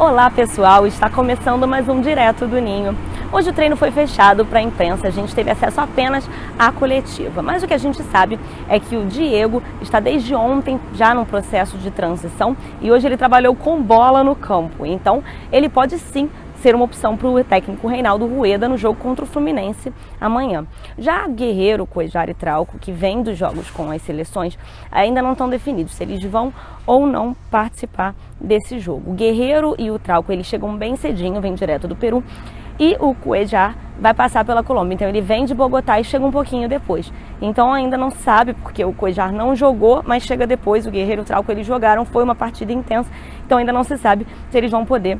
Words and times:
Olá 0.00 0.30
pessoal, 0.30 0.86
está 0.86 1.10
começando 1.10 1.68
mais 1.68 1.86
um 1.86 2.00
Direto 2.00 2.46
do 2.46 2.58
Ninho. 2.58 2.96
Hoje 3.30 3.50
o 3.50 3.52
treino 3.52 3.76
foi 3.76 3.90
fechado 3.90 4.46
para 4.46 4.58
a 4.58 4.62
imprensa, 4.62 5.06
a 5.06 5.10
gente 5.10 5.34
teve 5.34 5.50
acesso 5.50 5.78
apenas 5.78 6.26
à 6.58 6.72
coletiva. 6.72 7.42
Mas 7.42 7.62
o 7.62 7.66
que 7.66 7.74
a 7.74 7.78
gente 7.78 8.02
sabe 8.04 8.40
é 8.66 8.80
que 8.80 8.96
o 8.96 9.04
Diego 9.04 9.62
está 9.82 10.00
desde 10.00 10.34
ontem 10.34 10.80
já 10.94 11.14
num 11.14 11.26
processo 11.26 11.76
de 11.76 11.90
transição 11.90 12.56
e 12.80 12.90
hoje 12.90 13.06
ele 13.06 13.18
trabalhou 13.18 13.54
com 13.54 13.82
bola 13.82 14.24
no 14.24 14.34
campo. 14.34 14.86
Então 14.86 15.22
ele 15.52 15.68
pode 15.68 15.98
sim 15.98 16.30
ser 16.60 16.74
uma 16.74 16.84
opção 16.84 17.16
para 17.16 17.28
o 17.28 17.42
técnico 17.42 17.88
Reinaldo 17.88 18.26
Rueda 18.26 18.68
no 18.68 18.76
jogo 18.76 18.98
contra 19.00 19.24
o 19.24 19.28
Fluminense 19.28 19.92
amanhã. 20.20 20.66
Já 20.98 21.26
Guerreiro, 21.26 21.86
Coejar 21.86 22.28
e 22.28 22.34
Trauco, 22.34 22.78
que 22.78 22.92
vem 22.92 23.22
dos 23.22 23.36
jogos 23.36 23.70
com 23.70 23.90
as 23.90 24.02
seleções, 24.02 24.58
ainda 24.90 25.22
não 25.22 25.32
estão 25.32 25.48
definidos 25.48 25.94
se 25.94 26.02
eles 26.02 26.22
vão 26.24 26.52
ou 26.86 27.06
não 27.06 27.34
participar 27.50 28.14
desse 28.40 28.78
jogo. 28.78 29.10
O 29.10 29.14
Guerreiro 29.14 29.74
e 29.78 29.90
o 29.90 29.98
Trauco, 29.98 30.32
eles 30.32 30.46
chegam 30.46 30.76
bem 30.76 30.96
cedinho, 30.96 31.40
vem 31.40 31.54
direto 31.54 31.88
do 31.88 31.96
Peru, 31.96 32.22
e 32.78 32.96
o 32.98 33.14
Cuejar 33.14 33.76
vai 34.00 34.14
passar 34.14 34.42
pela 34.42 34.62
Colômbia. 34.62 34.94
Então 34.94 35.08
ele 35.08 35.20
vem 35.20 35.44
de 35.44 35.54
Bogotá 35.54 36.00
e 36.00 36.04
chega 36.04 36.24
um 36.24 36.30
pouquinho 36.30 36.66
depois. 36.66 37.12
Então 37.40 37.72
ainda 37.72 37.96
não 37.96 38.10
sabe, 38.10 38.54
porque 38.54 38.82
o 38.82 38.92
Cuejar 38.92 39.32
não 39.32 39.54
jogou, 39.54 40.02
mas 40.06 40.22
chega 40.22 40.46
depois. 40.46 40.86
O 40.86 40.90
Guerreiro 40.90 41.20
e 41.20 41.24
o 41.24 41.26
Trauco 41.26 41.52
eles 41.52 41.66
jogaram, 41.66 42.06
foi 42.06 42.24
uma 42.24 42.34
partida 42.34 42.72
intensa. 42.72 43.10
Então 43.44 43.58
ainda 43.58 43.72
não 43.72 43.84
se 43.84 43.98
sabe 43.98 44.26
se 44.50 44.56
eles 44.56 44.70
vão 44.70 44.86
poder 44.86 45.18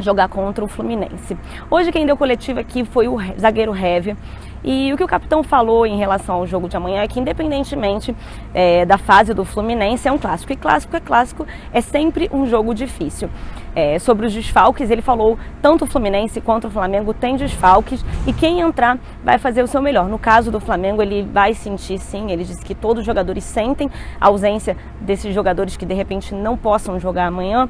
jogar 0.00 0.28
contra 0.28 0.64
o 0.64 0.68
Fluminense. 0.68 1.36
Hoje 1.70 1.92
quem 1.92 2.06
deu 2.06 2.16
coletiva 2.16 2.60
aqui 2.60 2.84
foi 2.84 3.08
o 3.08 3.18
zagueiro 3.38 3.74
Heavy. 3.76 4.16
E 4.62 4.92
o 4.92 4.96
que 4.96 5.04
o 5.04 5.06
capitão 5.06 5.42
falou 5.42 5.86
em 5.86 5.96
relação 5.96 6.36
ao 6.36 6.46
jogo 6.46 6.68
de 6.68 6.76
amanhã 6.76 7.02
é 7.02 7.08
que, 7.08 7.18
independentemente 7.18 8.14
é, 8.52 8.84
da 8.84 8.98
fase 8.98 9.32
do 9.32 9.44
Fluminense, 9.44 10.06
é 10.06 10.12
um 10.12 10.18
clássico. 10.18 10.52
E 10.52 10.56
clássico 10.56 10.94
é 10.96 11.00
clássico, 11.00 11.46
é 11.72 11.80
sempre 11.80 12.28
um 12.32 12.46
jogo 12.46 12.74
difícil. 12.74 13.30
É, 13.74 13.98
sobre 13.98 14.26
os 14.26 14.34
desfalques, 14.34 14.90
ele 14.90 15.00
falou 15.00 15.38
tanto 15.62 15.84
o 15.84 15.86
Fluminense 15.86 16.40
quanto 16.40 16.66
o 16.66 16.70
Flamengo 16.70 17.14
tem 17.14 17.36
desfalques 17.36 18.04
e 18.26 18.32
quem 18.32 18.60
entrar 18.60 18.98
vai 19.24 19.38
fazer 19.38 19.62
o 19.62 19.66
seu 19.66 19.80
melhor. 19.80 20.08
No 20.08 20.18
caso 20.18 20.50
do 20.50 20.60
Flamengo, 20.60 21.00
ele 21.00 21.22
vai 21.22 21.54
sentir 21.54 21.98
sim, 21.98 22.30
ele 22.30 22.44
disse 22.44 22.64
que 22.64 22.74
todos 22.74 23.00
os 23.00 23.06
jogadores 23.06 23.44
sentem 23.44 23.88
a 24.20 24.26
ausência 24.26 24.76
desses 25.00 25.32
jogadores 25.32 25.76
que 25.76 25.86
de 25.86 25.94
repente 25.94 26.34
não 26.34 26.56
possam 26.56 26.98
jogar 26.98 27.26
amanhã 27.26 27.68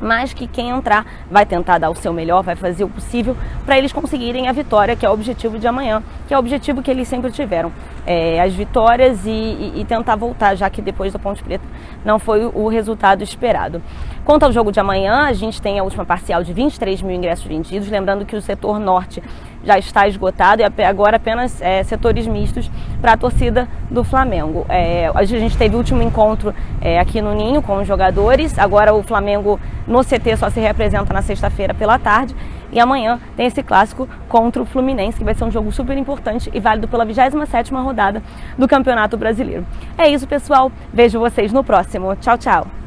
mas 0.00 0.32
que 0.32 0.46
quem 0.46 0.70
entrar 0.70 1.04
vai 1.30 1.44
tentar 1.44 1.78
dar 1.78 1.90
o 1.90 1.94
seu 1.94 2.12
melhor, 2.12 2.42
vai 2.42 2.56
fazer 2.56 2.84
o 2.84 2.88
possível 2.88 3.36
para 3.64 3.76
eles 3.76 3.92
conseguirem 3.92 4.48
a 4.48 4.52
vitória, 4.52 4.96
que 4.96 5.04
é 5.04 5.10
o 5.10 5.12
objetivo 5.12 5.58
de 5.58 5.66
amanhã, 5.66 6.02
que 6.26 6.34
é 6.34 6.36
o 6.36 6.40
objetivo 6.40 6.82
que 6.82 6.90
eles 6.90 7.06
sempre 7.06 7.30
tiveram. 7.30 7.70
É, 8.06 8.40
as 8.40 8.54
vitórias 8.54 9.26
e, 9.26 9.30
e, 9.30 9.72
e, 9.80 9.84
tentar 9.84 10.16
voltar, 10.16 10.54
já 10.54 10.70
que 10.70 10.80
depois 10.80 11.12
da 11.12 11.18
Ponte 11.18 11.44
Preta 11.44 11.64
não 12.04 12.18
foi 12.18 12.44
o 12.46 12.66
resultado 12.66 13.22
esperado. 13.22 13.82
Quanto 14.24 14.44
ao 14.44 14.52
jogo 14.52 14.72
de 14.72 14.80
amanhã, 14.80 15.26
a 15.26 15.32
gente 15.32 15.60
tem 15.60 15.78
a 15.78 15.84
última 15.84 16.04
parcial 16.04 16.42
de 16.42 16.52
23 16.52 17.02
mil 17.02 17.14
ingressos 17.16 17.44
vendidos, 17.44 17.88
lembrando 17.88 18.24
que 18.24 18.34
o 18.34 18.40
setor 18.40 18.78
norte 18.78 19.22
já 19.62 19.78
está 19.78 20.08
esgotado 20.08 20.62
e 20.62 20.82
agora 20.84 21.16
apenas 21.16 21.60
é, 21.60 21.82
setores 21.82 22.26
mistos 22.26 22.70
para 23.00 23.12
a 23.12 23.16
torcida 23.16 23.68
do 23.90 24.04
Flamengo. 24.04 24.66
É, 24.68 25.10
a 25.14 25.24
gente 25.24 25.56
teve 25.56 25.74
o 25.74 25.78
último 25.78 26.02
encontro 26.02 26.54
é, 26.80 26.98
aqui 26.98 27.20
no 27.20 27.34
Ninho 27.34 27.62
com 27.62 27.78
os 27.78 27.86
jogadores, 27.86 28.58
agora 28.58 28.94
o 28.94 29.02
Flamengo 29.02 29.58
no 29.86 30.04
CT 30.04 30.36
só 30.36 30.50
se 30.50 30.60
representa 30.60 31.12
na 31.12 31.22
sexta-feira 31.22 31.74
pela 31.74 31.98
tarde 31.98 32.34
e 32.72 32.78
amanhã 32.78 33.18
tem 33.36 33.46
esse 33.46 33.62
clássico 33.62 34.08
contra 34.28 34.62
o 34.62 34.64
Fluminense, 34.64 35.18
que 35.18 35.24
vai 35.24 35.34
ser 35.34 35.44
um 35.44 35.50
jogo 35.50 35.72
super 35.72 35.96
importante 35.96 36.50
e 36.52 36.60
válido 36.60 36.86
pela 36.86 37.04
27ª 37.04 37.82
rodada 37.82 38.22
do 38.56 38.68
Campeonato 38.68 39.16
Brasileiro. 39.16 39.66
É 39.98 40.08
isso, 40.08 40.26
pessoal. 40.26 40.70
Vejo 40.92 41.18
vocês 41.18 41.52
no 41.52 41.64
próximo. 41.64 42.14
Tchau, 42.16 42.38
tchau. 42.38 42.79